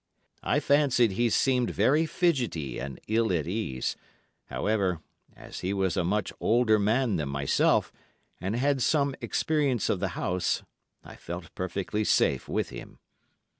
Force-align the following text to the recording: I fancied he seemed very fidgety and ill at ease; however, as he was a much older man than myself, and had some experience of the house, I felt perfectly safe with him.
I 0.41 0.59
fancied 0.59 1.11
he 1.11 1.29
seemed 1.29 1.69
very 1.69 2.07
fidgety 2.07 2.79
and 2.79 2.99
ill 3.07 3.31
at 3.31 3.45
ease; 3.45 3.95
however, 4.45 4.99
as 5.35 5.59
he 5.59 5.75
was 5.75 5.95
a 5.95 6.03
much 6.03 6.33
older 6.39 6.79
man 6.79 7.17
than 7.17 7.29
myself, 7.29 7.93
and 8.39 8.55
had 8.55 8.81
some 8.81 9.13
experience 9.21 9.89
of 9.89 9.99
the 9.99 10.17
house, 10.17 10.63
I 11.03 11.15
felt 11.17 11.53
perfectly 11.53 12.03
safe 12.03 12.49
with 12.49 12.71
him. 12.71 12.97